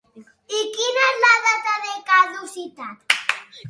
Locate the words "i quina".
0.59-1.03